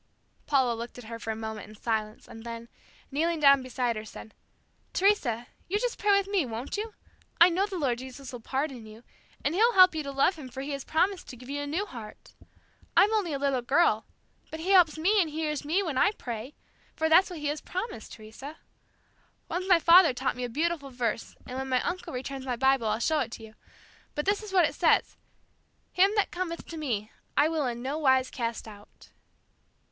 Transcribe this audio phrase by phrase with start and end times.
[0.47, 2.69] Paula looked at her for a moment in silence and then,
[3.11, 4.33] kneeling down beside her, said,
[4.93, 6.95] "Teresa, you just pray with me, won't you?
[7.39, 9.03] I know the Lord Jesus will pardon you,
[9.45, 11.67] and He'll help you to love Him for He has promised to give you a
[11.67, 12.33] new heart.
[12.97, 14.07] I'm only a little girl,
[14.49, 16.55] but He helps me and He hears me when I pray,
[16.95, 18.57] for that's what He has promised, Teresa.
[19.49, 22.87] Once my father taught me a beautiful verse, and when my uncle returns my Bible,
[22.87, 23.53] I'll show it to you,
[24.15, 25.15] but this is what it says,
[25.91, 29.09] 'Him that cometh unto Me, I will in no wise cast out.'"